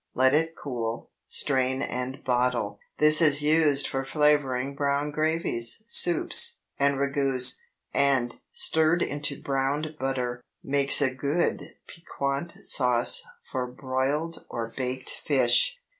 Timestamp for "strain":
1.27-1.83